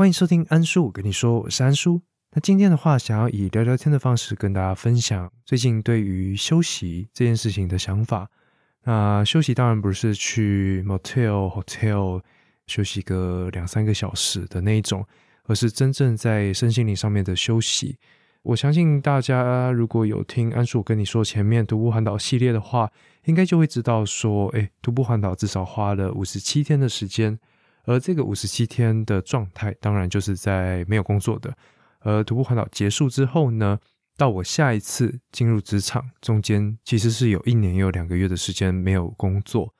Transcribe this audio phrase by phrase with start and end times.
[0.00, 2.00] 欢迎收听安叔，我跟你说，我是安叔。
[2.32, 8.26] 那今天的话，想要以聊聊天的方式跟大家分享最近对于休息这件事情的想法。
[8.84, 12.22] 那休息当然不是去 motel hotel
[12.66, 15.06] 休息个两三个小时的那一种，
[15.44, 17.98] 而是真正在身心灵上面的休息。
[18.40, 22.90] 我相信大家如果有听安叔跟你说前面徒步环岛系列的话，
[23.26, 27.38] 应该就会知道说，哎，徒步环岛至少花了五十七天的时间。
[27.84, 31.54] 而这个五十七天的状态，当然就是在没有工作的。
[32.00, 33.78] 而徒步环岛结束之后呢，
[34.16, 39.74] 到我下一次进入职场，中间其实是有一年又两个月的时间没有工作。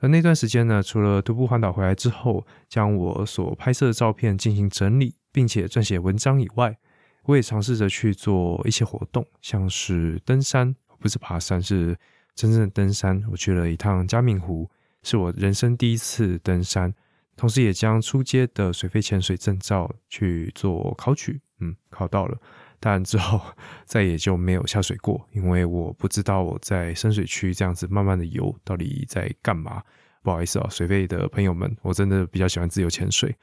[0.00, 6.76] 而那段时间呢，除了徒步环岛回来之后，将我所拍摄的照片进行整理，并且撰写文章以外，
[7.24, 11.96] 我也尝试着去做一些活动，像是登山，不是爬山，是
[12.34, 13.24] 真正的登山。
[13.30, 14.68] 我去了一趟嘉明湖，
[15.02, 16.92] 是我人生第一次登山。
[17.36, 22.38] 同时，也将初阶的水肺潜水证照去做考取，嗯，考到了，
[22.78, 23.40] 但之后
[23.84, 29.82] 再也就没有下水过， 因为我不知道我在深水区这样子慢慢的游到底在干嘛。
[30.22, 33.34] 不好意思啊，水肺的朋友们，我真的比较喜欢自由潜水。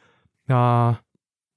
[0.45, 0.97] 那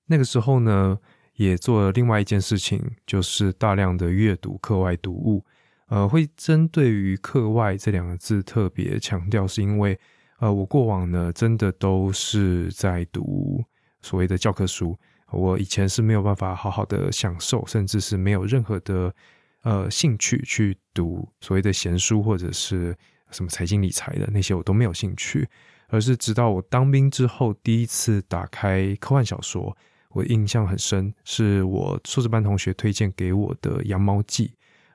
[0.07, 0.99] 那个时候呢，
[1.35, 5.45] 也做了另外一件事情，就是大量的阅读课外读物。
[5.87, 9.99] 呃，会针对于课外这两个字特别强调，是因为。
[10.45, 13.65] 呃，我过往呢，真的都是在读
[14.03, 14.95] 所谓的教科书。
[15.31, 19.15] 我以前是没有办法好好的享受，甚至是没有任何的
[19.63, 22.95] 呃兴趣去读所谓的闲书或者是
[23.31, 25.49] 什么财经理财的那些，我都没有兴趣。
[25.89, 29.75] 而是直到我当兵之后，第一次打开科幻小说，
[30.11, 34.49] 我印象很深，是我硕士班同学推荐给我的《羊毛记》，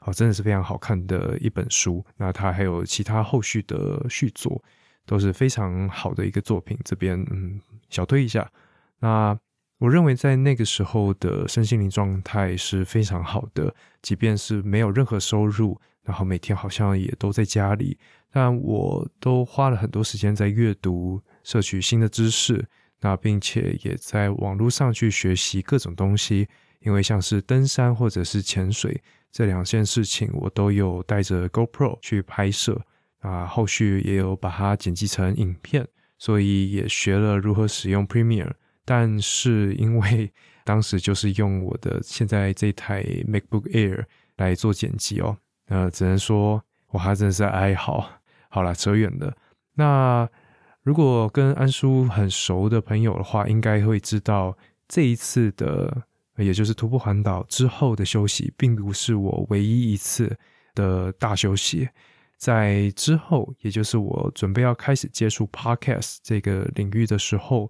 [0.08, 2.06] 哦，真的是非常好看的一本书。
[2.18, 4.64] 那它还有其他后续的续作。
[5.10, 8.48] 都是非常好的一个作品，这边嗯小推一下。
[9.00, 9.36] 那
[9.80, 17.98] 我认为在那个时候的身心灵状态是非常好的，即便是没有任何收入，然后每天好像也都在家里，
[18.32, 22.64] 但我都花了很多时间在阅读、摄取新的知识，
[23.02, 26.48] 那并且也在网络上去学习各种东西。
[26.82, 32.80] 因为像是登山或者是潜水这两件事情，我都有带着 GoPro 去拍摄。
[33.20, 35.88] 啊，后续也有把它剪辑成影片，
[36.18, 38.52] 所以也学了如何使用 Premiere。
[38.86, 40.32] 但是因为
[40.66, 44.06] 当时就是用我的现在这台 MacBook Air
[44.38, 45.38] 来做剪辑哦，
[45.68, 48.10] 呃，只能说我还真的是哀嚎。
[48.50, 49.36] 好了，扯远了。
[49.76, 50.28] 那
[50.82, 56.04] 如果跟安叔很熟的朋友的话，应该会知道这一次的，
[56.38, 60.36] 也就是徒步环岛之后的休息，并不是我唯一一次
[60.74, 61.88] 的大休息。
[62.40, 67.70] 在之后，也就是我准备要开始接触 podcast 这个领域的时候，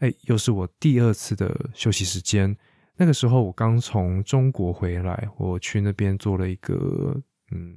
[0.00, 2.54] 哎，又是我第二次的休息时间。
[2.94, 7.18] 那个时候我刚从中国回来，我去那边做了一个
[7.52, 7.74] 嗯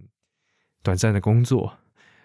[0.84, 1.72] 短暂的工作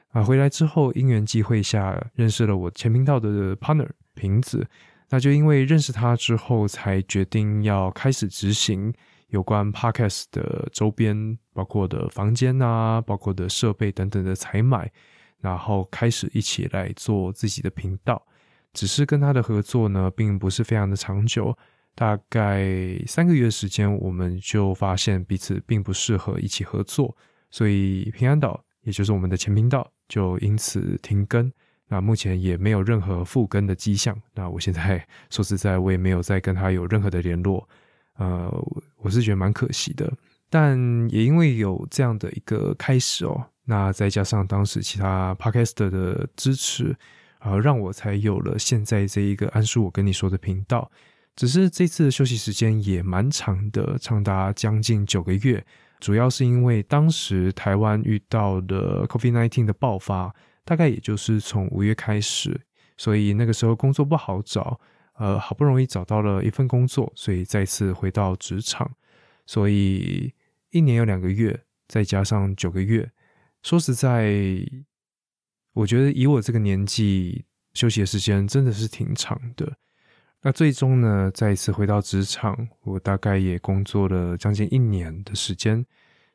[0.08, 0.24] 啊。
[0.24, 4.66] 回来之后，因缘际会下认识了我前频道的 partner 瓶子，
[5.08, 8.92] 那就因为认识他之后，才决定要开始执行。
[9.28, 14.90] 有关 Podcast 的周边，包括的房间啊，包括的设备等等的采买，
[15.42, 18.26] 然后开始一起来做自己的频道。
[18.72, 21.54] 只是跟他的合作呢，并不是非常的长久，
[21.94, 22.64] 大概
[23.06, 27.14] 三个月时间，我们就发现彼此并不适合一起合作，
[27.50, 31.52] 所以平安岛，也就是我们的前频道，就因此停更。
[31.88, 34.18] 那目前也没有任何复更的迹象。
[34.32, 37.68] 那我现在 说实在，我也没有再跟他有任何的联络。
[38.16, 38.50] 呃，
[38.96, 40.10] 我是觉得蛮可惜的，
[40.50, 40.76] 但
[41.08, 46.94] 也因为有这样的一个开始哦，那再加上当时其他 podcaster 的支持，
[47.38, 50.90] 啊，让我才有了现在这一个安叔我跟你说的频道。
[51.36, 55.64] 只是这次的休息时间也蛮长的，长达将近九个月，
[56.00, 60.34] 主要是因为当时台湾遇到的 COVID-19 的爆发，
[60.64, 62.60] 大概也就是从五月开始，
[62.96, 64.78] 所以那个时候工作不好找。
[65.14, 68.90] 呃，好不容易找到了一份工作，所以再次回到职场，
[69.44, 70.32] 所以
[70.70, 73.10] 一年有两个月，再加上九个月，
[73.62, 74.34] 说实在，
[75.72, 77.44] 我觉得以我这个年纪，
[77.74, 79.76] 休息的时间真的是挺长的。
[80.42, 85.84] 那最终呢，再一次回到职场，我大概也工作了将近一年的时间，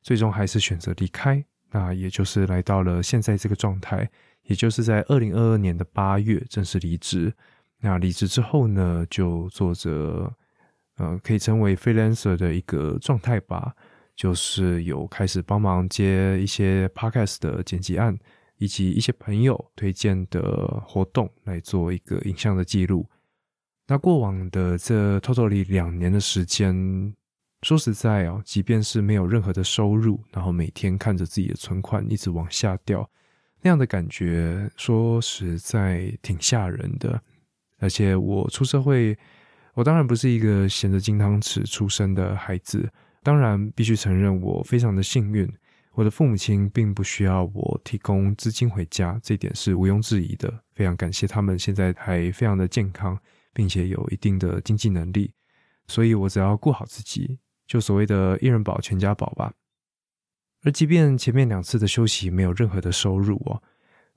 [0.02, 4.10] 最终还是选择离开，那也就是来到了现在这个状态，
[4.44, 7.34] 也就是在二零二二年的八月正式离职。
[7.80, 10.32] 那离职之后呢，就做着
[10.98, 13.76] 呃，可以称为 freelancer 的一个状态吧，
[14.16, 18.18] 就是有开始帮忙接一些 podcast 的剪辑案，
[18.58, 23.06] 以及一些朋友推荐的活动来做一个影像的记录。
[23.88, 27.14] 那过往的这 totally 两年的时间，
[27.62, 33.08] 说实在哦，即便是没有任何的收入，然后每天看着自己的存款一直往下掉，
[33.62, 37.22] 那样的感觉，说实在挺吓人的。
[37.78, 39.16] 而且我出社会，
[39.74, 42.90] 我当然不是一个衔着金汤匙出生的孩子，
[43.26, 45.52] 当然必须承认我非常的幸运。
[45.94, 50.54] 我的父母亲并不需要我提供资金回家，这点是毋庸置疑的。
[50.76, 53.18] 非常感谢他们现在还非常的健康，
[53.52, 55.34] 并且有一定的经济能力，
[55.88, 59.52] 所以我只要顾好自己，就所谓的一人保全家保吧。
[60.64, 63.60] 而即便前面两次的休息没有任何的收入哦，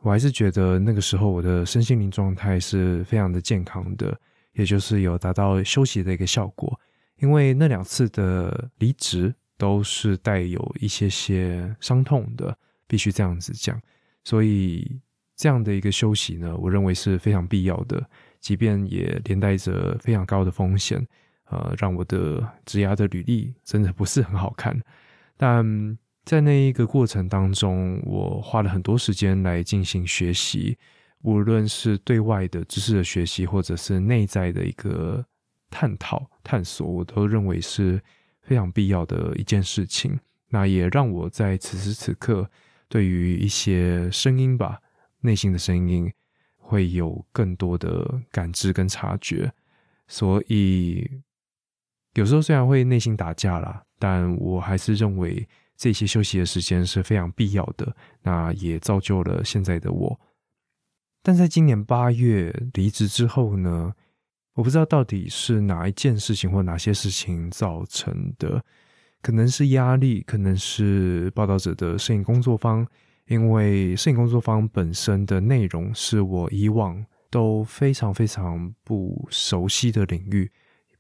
[0.00, 4.20] 我还是觉得那个时候我的身心灵状态是非常的健康的，
[4.52, 6.78] 也就是有达到休息的一个效果。
[7.18, 9.34] 因为那两次的离职。
[9.60, 12.56] 都是带有一些些伤痛的，
[12.86, 13.76] 必须这样子讲。
[14.22, 15.00] 所以
[15.34, 21.04] 这样的一个休息呢，我认为是非常必要的，即便也连带着非常高的风险，
[21.46, 24.80] 呃，让我的职涯的履历真的不是很好看。
[25.36, 30.78] 但在那一个过程当中，我花了很多时间来进行学习，
[31.22, 35.26] 无论是对外的知识的学习，或者是内在的一个
[35.70, 38.02] 探讨探索，我都认为是。
[38.40, 40.18] 非常必要的一件事情，
[40.48, 42.50] 那也让我在此时此刻
[42.88, 44.80] 对于一些声音吧，
[45.20, 46.10] 内心的声音
[46.56, 49.52] 会有更多的感知跟察觉。
[50.06, 51.20] 所以
[52.14, 57.94] 有时候虽然会内心打架啦，但我还是认为这些休息的时间是非常必要的。
[58.22, 60.18] 那也造就了现在的我。
[61.22, 63.94] 但在今年八月离职之后呢？
[64.58, 68.60] 我不知道到底是哪一件事情或哪些事情造成的，
[69.22, 72.84] 可能是压力，可能是报道者的摄影工作方，
[73.28, 80.50] 因为摄影工作方本身的内容是我以往都非常非常不熟悉的领域，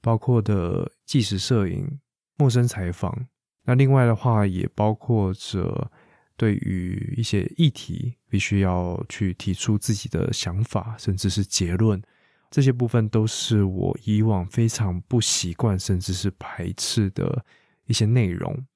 [0.00, 1.98] 包括的纪实摄影、
[2.36, 3.26] 陌生采访，
[3.64, 5.90] 那另外的话也包括着
[6.36, 12.00] 对于一些议题必须要去提出自己的想法，甚至是结论。
[12.50, 17.44] 这些部分都是我以往非常不习惯，甚至是排斥的
[17.86, 18.66] 一些内容。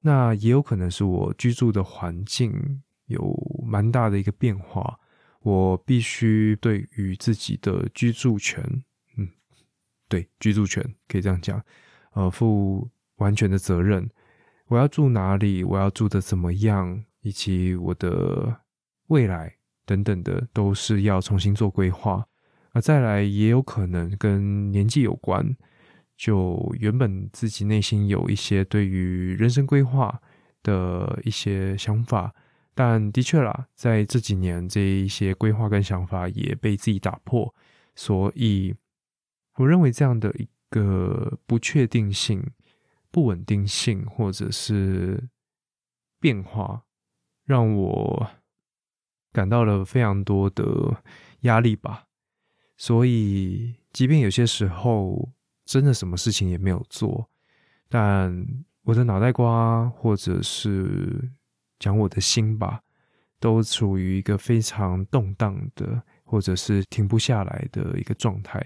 [0.00, 4.98] 那也有可能是我居住的环境有蛮大的一个变化，
[5.40, 8.64] 我必须对于自己的居住权，
[9.16, 9.28] 嗯，
[10.08, 11.64] 对，居住权可以这样讲，
[12.14, 14.10] 呃，负完全的责任。
[14.66, 18.62] 我要住哪里，我要住的怎么样，以及我的
[19.06, 19.54] 未来
[19.84, 22.26] 等等的，都是要重新做规划。
[22.74, 25.56] 那再来也有可能跟年纪有关，
[26.16, 30.20] 就原本自己内心有一些对于人生规划
[30.62, 32.34] 的一些想法，
[32.74, 37.54] 但的确啦，在这几年这一些规划跟想法也被自己打破，
[37.94, 38.74] 所以
[39.56, 42.42] 我认为这样的一个不确定性、
[43.10, 45.28] 不稳定性或者是
[46.18, 46.84] 变化，
[47.44, 48.30] 让我
[49.30, 51.02] 感到了非常多的
[51.40, 52.06] 压力吧。
[52.84, 55.30] 所以，即便有些时候
[55.64, 57.30] 真的什么事情也没有做，
[57.88, 58.44] 但
[58.82, 61.30] 我的脑袋瓜，或者是
[61.78, 62.82] 讲我的心吧，
[63.38, 68.60] 都处于一个非常动荡的，或者是停不下来的一个状态。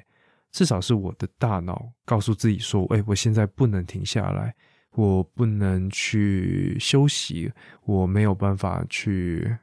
[0.50, 4.54] 至少是我的大脑告诉自己说：“哎，我现在不能停下来，
[4.92, 7.52] 我不能去休息，
[7.84, 9.58] 我没有办法去。”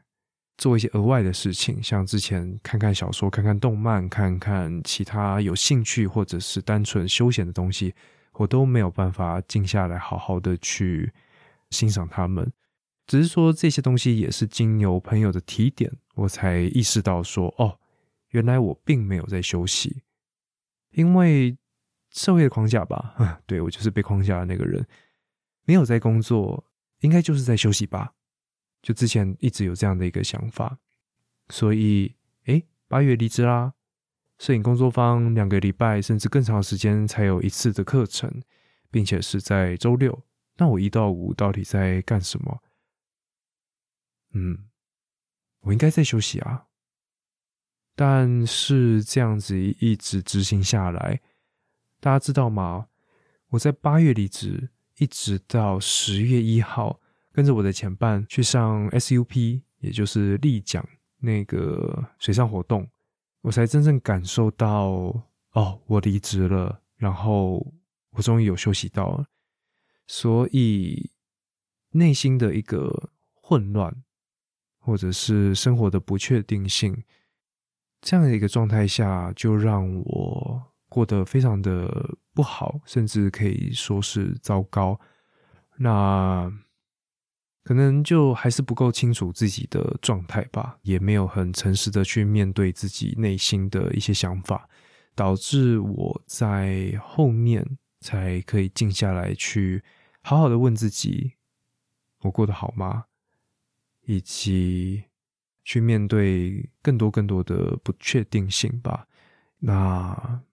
[0.58, 7.94] 做一些额外的事情，像之前看看小说、看看动漫、看看其他有兴趣或者是单纯休闲的东西，
[8.34, 11.12] 我都没有办法静下来好好的去
[11.72, 12.52] 欣赏他们。
[13.08, 17.80] 只是说这些东西也是经由朋友的提点，我才意识到说，哦，
[18.30, 20.04] 原来我并没有在休息，
[20.92, 21.58] 因为
[22.12, 24.86] 社会的框架吧， 对我就是被框架的那个人，
[25.66, 26.64] 没有在工作，
[27.02, 28.14] 应该就是在休息吧。
[28.84, 30.78] 就之前一直有这样的一个想法，
[31.50, 32.14] 所以
[32.44, 33.74] 哎，八月离职啦。
[34.40, 38.42] 摄影工作坊两个礼拜甚至更长时间才有一次的课程，
[38.92, 40.22] 并且是在周六。
[40.58, 42.62] 那我一到五到底在干什么？
[44.34, 44.66] 嗯，
[45.62, 46.66] 我应该在休息啊。
[47.96, 51.22] 但是这样子一直执行下来，
[52.02, 52.88] 大家知道吗？
[53.50, 57.00] 我在八月离职，一直到十月一号。
[57.34, 60.88] 跟着我的前伴去上 SUP，也就是立桨
[61.18, 62.88] 那个水上活动，
[63.42, 67.74] 我才真正感受到哦，我离职了，然后
[68.12, 69.26] 我终于有休息到了，
[70.06, 71.12] 所以
[71.92, 74.04] 内心的一个混乱，
[74.80, 77.04] 或者是生活的不确定性，
[78.00, 85.00] 这样的一个状态下，就让我过得非常的不好，甚至可以说是糟糕。
[85.78, 86.52] 那
[87.64, 94.68] 可能就还是不够清楚自己的状态吧，也没有很诚实的去面对自己内心的一些想法，
[95.16, 99.82] 导致我在后面才可以静下来，去
[100.22, 101.36] 好好的问自己：
[102.20, 103.06] 我过得好吗？
[104.02, 105.06] 以及
[105.64, 109.08] 去面对更多更多的不确定性吧。
[109.60, 110.44] 那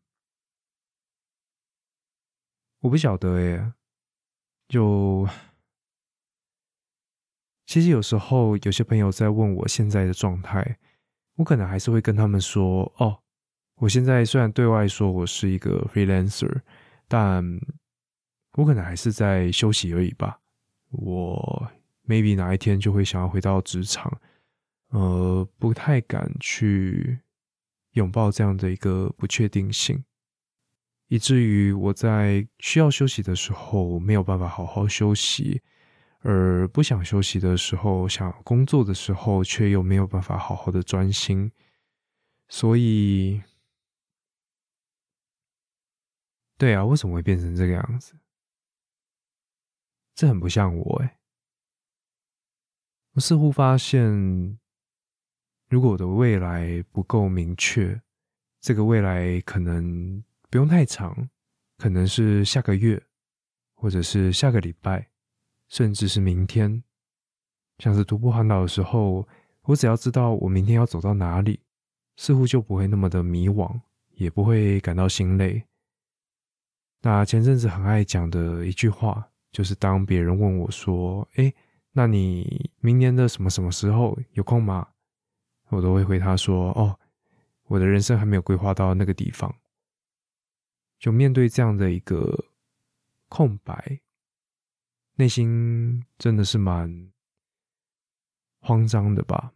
[2.78, 3.72] 我不晓得耶，
[4.68, 5.28] 就。
[7.70, 10.76] 其实有时候，有些朋友在问我现在的状态，
[11.36, 13.16] 我可能还是会跟他们说：“哦，
[13.76, 16.62] 我现在虽然对外说我是一个 freelancer，
[17.06, 17.44] 但
[18.54, 20.40] 我可能还是在休息而已吧。
[20.90, 21.70] 我
[22.08, 24.20] maybe 哪一天就会想要回到职场，
[24.88, 27.20] 呃，不太敢去
[27.92, 30.02] 拥抱这样的一个不确定性，
[31.06, 35.62] 以至于我在需要休息的时候没有办法好好休息。”
[36.20, 41.50] 而不想休息的时候，想工作的时候，却又没有办法好好的专心，
[42.48, 43.42] 所以，
[46.58, 48.14] 对啊，为什么会变成这个样子？
[50.14, 51.18] 这很不像我哎。
[53.12, 54.58] 我似乎发现，
[55.68, 58.00] 如果我的未来不够明确，
[58.60, 61.30] 这个未来可能不用太长，
[61.78, 63.02] 可能是下个月，
[63.74, 65.09] 或者是下个礼拜。
[65.70, 66.84] 甚至是明天，
[67.78, 69.26] 像是徒步环岛的时候，
[69.62, 71.60] 我只要知道我明天要走到哪里，
[72.16, 75.64] 似乎就不会那么的迷惘，也不会感到心累。
[77.00, 81.54] 那前阵子很爱讲的一句话，就是当别人问我说：“哎，
[81.92, 84.86] 那你明年的什么什么时候有空吗？”
[85.70, 86.98] 我都会回他说：“哦，
[87.68, 89.54] 我的人生还没有规划到那个地方。”
[90.98, 92.44] 就面对这样的一个
[93.28, 94.00] 空白。
[95.20, 97.12] 内心真的是蛮
[98.58, 99.52] 慌张的吧，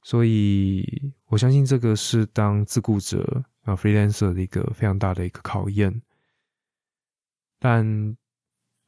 [0.00, 6.00] 所以我相信这个是当自雇者啊 freelancer 的一个非常大的一个考验。
[7.58, 8.16] 但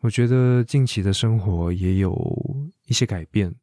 [0.00, 3.54] 我觉得近期的生活也有一些改变，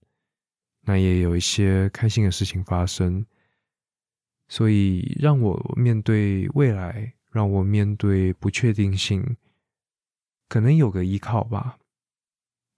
[0.81, 3.25] 那也有一些开心的事情发生，
[4.47, 9.35] 所以让我面对未来，让我面对不确定性。
[10.49, 11.79] 可能有个依靠吧，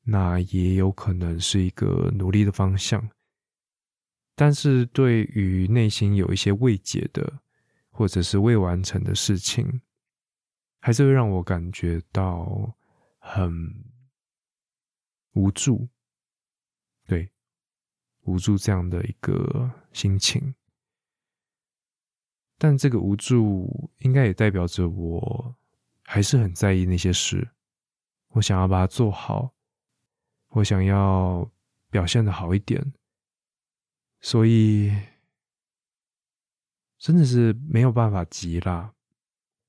[0.04, 3.10] 那也有可能是一个努力的方向。
[4.36, 7.42] 但是对于内心有一些未解的，
[7.90, 9.82] 或者是未完成的事情，
[10.80, 12.76] 还是会让我感觉到
[13.20, 13.52] 很
[15.34, 15.88] 无助。
[17.08, 17.32] 对，
[18.22, 20.54] 无助这样的一个心情。
[22.58, 25.56] 但这个无助，应该也代表着我
[26.04, 27.48] 还是很在意那些事。
[28.32, 29.54] 我想要把它做好，
[30.50, 31.50] 我想要
[31.90, 32.94] 表现的好一点，
[34.20, 34.96] 所以
[36.98, 38.94] 真的是没有办法急啦。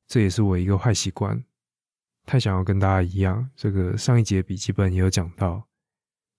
[0.07, 1.45] 这也是我一个坏习惯，
[2.25, 3.50] 太想要跟大家一样。
[3.57, 5.66] 这个上一节笔记本也有讲到，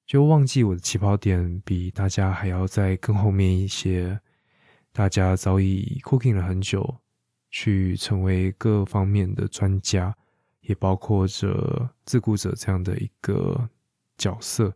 [0.05, 4.19] 就忘记我的起跑点比大家还要在更后面一些。
[4.91, 7.01] 大家早已 cooking 了很久，
[7.49, 10.15] 去成为各方面的专家。
[10.63, 13.69] 也包括着自雇者这样的一个
[14.17, 14.73] 角色，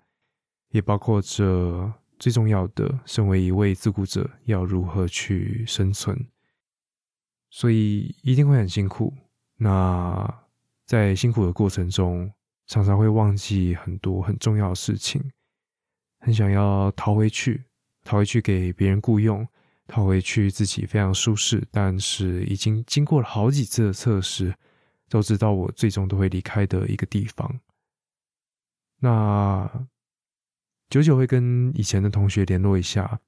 [0.70, 6.28] 也包括着最重要的，身为一位自雇者要如何去生存，
[7.50, 9.14] 所以一定会很辛苦。
[9.56, 10.42] 那
[10.86, 12.32] 在辛苦的过程中，
[12.66, 15.32] 常常会忘记很多很重要的事情，
[16.20, 17.64] 很想要逃回去，
[18.04, 19.48] 逃回去给别人雇佣，
[19.88, 24.54] 逃回去自己非常舒适，但是已经经过了好几次的测试。
[25.10, 27.60] 都知道我最终都会离开的一个地方。
[29.00, 29.88] 那
[30.90, 33.20] 久久会跟以前的同学联络一下，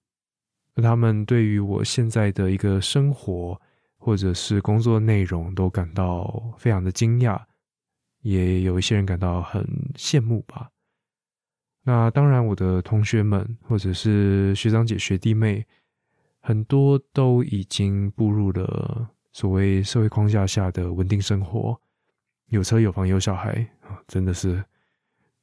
[0.76, 3.62] 他们对于我现在的一个生活
[3.98, 7.42] 或者是工作内容都感到非常的惊讶，
[8.22, 9.64] 也有一些人感到很
[9.96, 10.70] 羡慕吧。
[11.84, 15.66] 那当然，我的同学们或者是学长姐、学弟妹，
[16.40, 19.10] 很多都已经步入了。
[19.40, 21.80] 所谓社会框架下的稳定生活，
[22.48, 24.62] 有车有房有小孩啊，真的是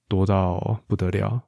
[0.06, 1.40] 多到不得了。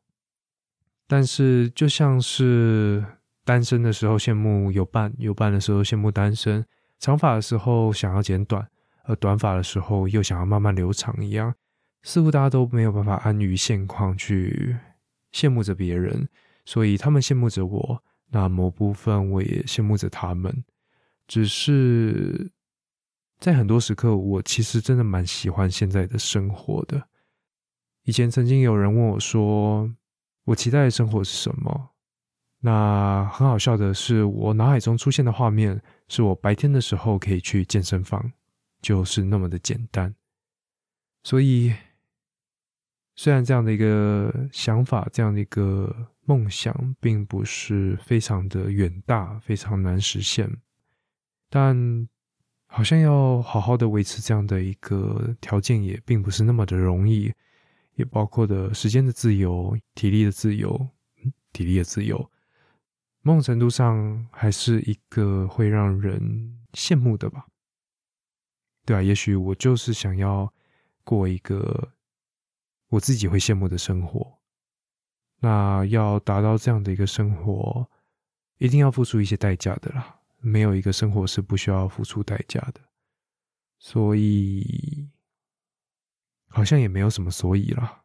[1.07, 3.05] 但是就像是
[3.45, 6.65] 单身的时候羡慕有伴，有伴的时候羡慕单身，
[6.99, 8.67] 长发的时候想要剪短，
[9.05, 11.55] 而短发的时候又想要慢慢留长一样，
[12.03, 14.75] 似乎大家都没有办法安于现况去
[15.35, 16.27] 羡慕着别人，
[16.65, 20.65] 所以他们羡慕着我，那某部分我也羡慕着他们。
[21.29, 22.51] 只是
[23.39, 27.09] 在很多时刻，我其实真的蛮喜欢现在的生活的。
[28.03, 29.95] 以前曾经有人问我说
[30.45, 31.91] ：“我期待的生活是什么？”
[32.61, 38.33] 那很好笑的是，我脑海中出现的画面是我白天的时候可以去健身房，
[38.83, 40.13] 就是那么的简单。
[41.23, 41.73] 所以，
[43.15, 45.95] 虽然这样的一个想法、这样的一个
[46.25, 50.51] 梦想，并不是非常的远大、非常难实现，
[51.49, 52.09] 但
[52.67, 57.33] 好像要好好的维持这样的一个条件，也并不是那么的容易，
[57.95, 60.89] 也包括的时间的自由、体力的自由、
[61.53, 62.31] 体力的自由。
[63.23, 67.47] 某种程度上，还是一个会让人羡慕的吧？
[68.85, 70.53] 对啊，也许我就是想要
[71.05, 71.93] 过一个
[72.89, 74.39] 我自己会羡慕的生活。
[75.41, 77.91] 那要达到这样的一个生活，
[78.59, 80.18] 一定要付出一些代价的啦。
[80.39, 82.81] 没有一个生活是不需要付出代价的，
[83.79, 85.09] 所以
[86.49, 88.03] 好像也没有什么所以啦。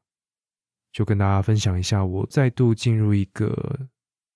[0.91, 3.89] 就跟大家分享一下，我再度进入一个。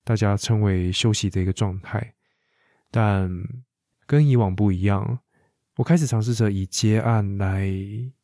[0.04, 2.16] 大家称为休息的一个状态，
[2.90, 3.30] 但
[4.06, 5.20] 跟以往不一样。
[5.76, 7.70] 我开始尝试着以接案来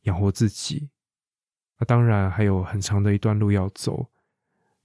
[0.04, 0.90] 养活自己，
[1.78, 4.10] 那当然还有很长的一段路要走。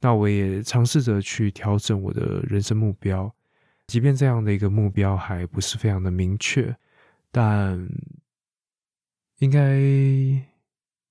[0.00, 3.33] 那我也尝试着去调整我的人生目标，
[3.88, 6.78] 即便这样的一个目标还不是非常的明确，
[7.33, 7.88] 但
[9.38, 9.80] 应该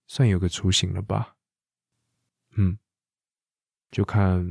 [0.07, 1.35] 算有个雏形了吧？
[2.55, 2.79] 嗯，
[3.91, 4.49] 就看。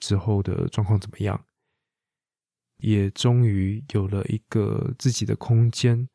[0.00, 1.44] 之后的状况怎么样？
[2.76, 6.08] 也终于有了一个自己的空间，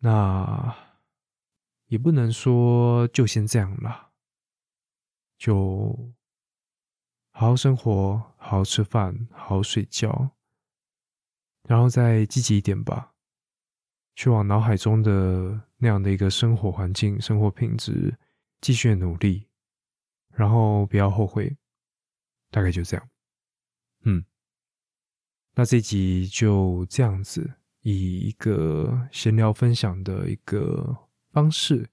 [0.00, 0.76] 那
[1.86, 4.10] 也不能说就先这样了，
[5.38, 6.12] 就
[7.40, 10.30] 好好生活，好好吃饭，好好睡觉，
[11.68, 13.14] 然后再积极一点吧，
[14.16, 18.18] 去往脑海中的那样的一个生活环境、生活品质
[18.60, 19.46] 继续努力，
[20.34, 21.56] 然后不要后悔。
[22.50, 23.08] 大概就这样，
[24.02, 24.24] 嗯，
[25.54, 27.48] 那这集就这样子，
[27.82, 31.88] 以一个闲聊分享的一个方式，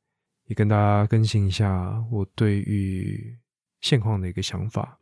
[0.45, 3.37] 也跟大家更新一下我对于
[3.81, 4.99] 现况的一个想法。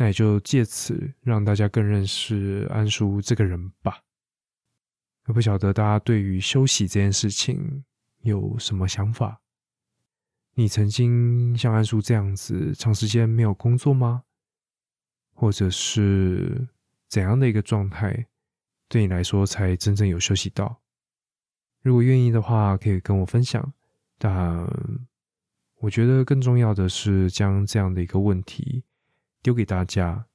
[0.00, 4.02] 那也就借此让大家更认识安叔这个人吧。
[5.26, 7.84] 我不晓得大家对于休息这件事情
[8.22, 9.42] 有什么想法？
[10.54, 14.24] 你曾经像安叔这样子长时间没有工作吗？
[15.34, 16.66] 或者是
[17.06, 18.26] 怎样的一个状态，
[18.88, 20.80] 对你来说才真正有休息到？
[21.82, 23.74] 如果愿意的话，可以跟我分享。
[24.16, 24.66] 但
[25.76, 28.82] 我觉得更重要的是将这样的一个问题
[29.42, 30.26] 丢给大家，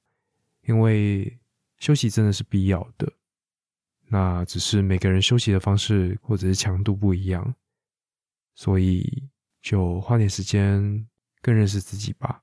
[0.62, 1.38] 因为
[1.78, 3.12] 休息真的是必要的。
[4.08, 7.54] 那只是每个人休息的方式或者是强度不一样，
[8.54, 9.28] 所以
[9.60, 11.06] 就花点时间
[11.42, 12.42] 更认识自己吧。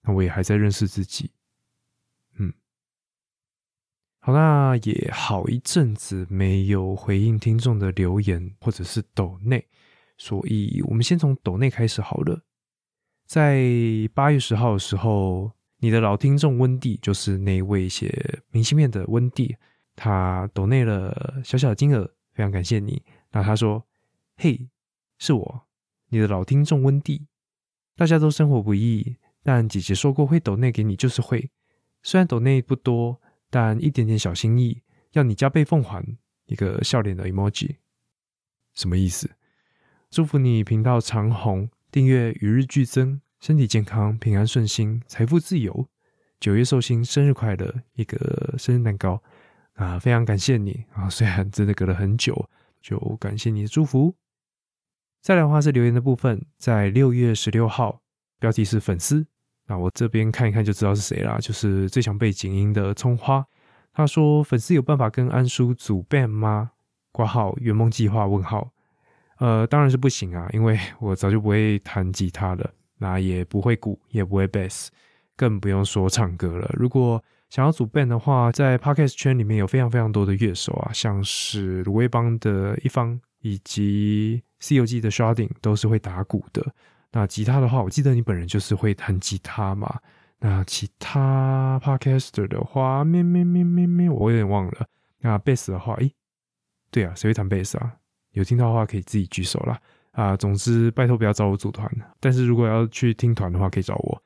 [0.00, 1.30] 那我也还在认识自己。
[2.36, 2.52] 嗯
[4.20, 9.68] 好，那也好一阵子没有回应听众的留言或者是抖内，
[10.16, 12.42] 所以我们先从抖内开始好了。
[13.26, 13.62] 在
[14.14, 19.56] 八月十号的时候，你的老听众温蒂，就是那位写明信片的温蒂，
[19.96, 23.02] 他抖内了小小的金额，非常感谢你。
[23.32, 23.84] 那他说
[24.36, 24.68] ：“嘿，
[25.18, 25.66] 是我，
[26.08, 27.26] 你的老听众温蒂。
[27.96, 31.50] 大家都生活不易，但姐姐说过会抖内给你就是会，
[32.02, 34.82] 虽然抖内不多。”但一点点小心意，
[35.12, 36.04] 要你加倍奉还。
[36.46, 37.76] 一个笑脸的 emoji，
[38.72, 39.30] 什么意思？
[40.10, 45.86] 祝福你频道长红，订阅与日俱增，身体健康，平安顺心，财富自由。
[46.40, 49.22] 九月寿星生日快乐，一个生日蛋糕
[49.74, 49.96] 啊！
[49.96, 51.08] 非常感谢你啊！
[51.08, 52.50] 虽然真的隔了很久，
[52.82, 54.12] 就感谢你的祝福。
[55.22, 58.02] 再来的话是留言的部分，在六月十六号，
[58.40, 59.24] 标题是粉丝。
[59.68, 63.46] 那我这边看一看就知道是谁啦，就是最强背景音的葱花。
[63.92, 66.72] 他说：“粉丝有办法跟安叔组 band 吗？”
[67.14, 68.73] 挂号圆梦计划问号。
[69.44, 74.88] 呃，当然是不行啊，因为我早就不会弹吉他了，那也不会鼓，也不会 bass，
[75.36, 76.70] 更不用说唱歌了。
[76.72, 86.64] 如果想要组 band 的话，在 podcast 圈里面有非常非常多的乐手啊，像是卢威邦的一方以及 C U G 的 Sharding 都是会打鼓的。
[87.12, 90.00] 那吉他的话，我记得你本人就是会弹吉他嘛。
[90.40, 94.86] 那其他 podcaster 的话，咩咩咩咩咩，我有点忘了。
[95.20, 96.10] 那贝斯的话，诶，
[96.90, 97.94] 对啊，谁会弹贝斯啊？
[98.34, 99.80] 有听到的话可以自己举手啦。
[100.12, 101.90] 啊，总之拜托不要找我组团。
[102.20, 104.22] 但是如果要去听团的话，可以找我。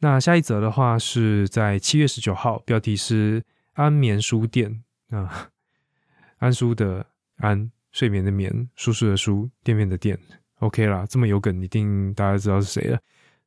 [0.00, 3.42] 那下一则的话是在七月十九号，标题是
[3.74, 5.50] 安眠书店啊，
[6.38, 10.18] 安叔的安睡眠的眠，舒适的舒，店面的店。
[10.58, 12.98] OK 啦，这么有梗，一定大家知道是谁了。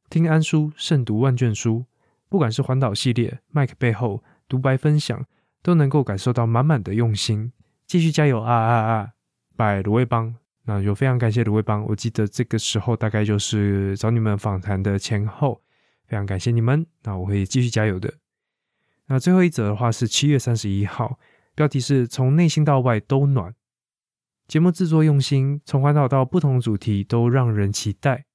[0.09, 1.85] 听安叔慎读万卷书，
[2.29, 5.25] 不管是环岛系列、麦克背后独白分享，
[5.61, 7.51] 都能够感受到满满的用心。
[7.85, 9.09] 继续加油啊啊啊！
[9.57, 10.33] 拜芦苇帮，
[10.65, 11.83] 那就非常感谢芦苇帮。
[11.85, 15.61] 我记得这个时候大概就是找你们访谈的前后，
[16.05, 16.85] 非常感谢你们。
[17.03, 18.13] 那我会继续加油的。
[19.07, 21.17] 那最后一则的话是七月三十一号，
[21.55, 23.53] 标题是从内心到外都暖。
[24.47, 28.25] 节目制作用心，从环岛到不同主题都让人期待。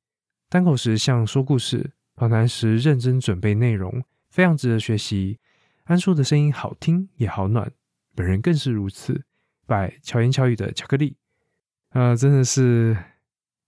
[0.49, 5.39] 单口时像说故事，访谈时认真准备内容，非常值得学习。
[5.85, 7.73] 安叔的声音好听也好暖，
[8.15, 9.25] 本人更是如此。
[9.73, 11.17] 拜巧言巧语的巧克力，
[11.93, 12.95] 啊，真的是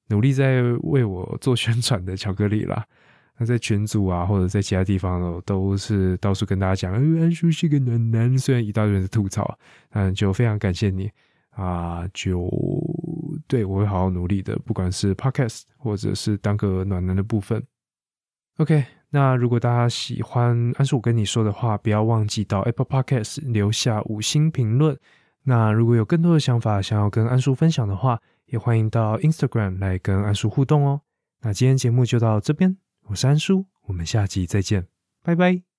[0.08, 2.84] 努力在为我做宣传的巧克力啦。
[3.38, 8.36] 那在群组啊，或者在其他地方哦，都是到处跟大家讲，安叔是个暖男。
[8.38, 9.58] 虽然一大堆人在吐槽，
[9.92, 11.10] 嗯，就非常感谢你
[11.50, 12.50] 啊，就
[13.48, 17.64] 对我会好好努力的，不管是 podcast 或者是当个暖男的部分。
[18.58, 24.96] OK，那如果大家喜欢安叔我跟你说的话，不要忘记到 Apple Podcast 留下五星评论。
[25.44, 31.02] 那如果有更多的想法想要跟安叔分享的话，也欢迎到 Instagram 来跟安叔互动哦。
[31.42, 32.76] 那今天节目就到这边，
[33.08, 34.86] 我是安叔，我们下集再见，
[35.22, 35.73] 拜拜。